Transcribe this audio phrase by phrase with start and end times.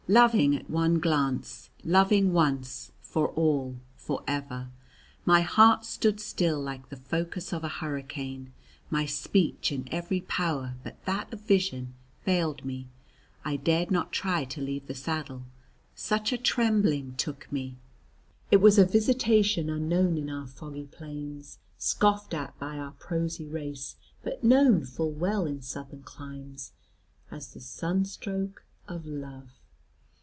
[0.09, 4.67] Loving at one glance, loving once, for all, for ever,
[5.23, 8.51] my heart stood still like the focus of a hurricane;
[8.89, 11.93] my speech and every power but that of vision
[12.25, 12.89] failed me.
[13.45, 15.43] I dared not try to leave the saddle,
[15.95, 17.77] such a trembling took me.
[18.49, 23.95] It was a visitation unknown in our foggy plains, scoffed at by our prosy race,
[24.23, 26.73] but known full well in Southern climes,
[27.29, 29.51] as the sunstroke of love.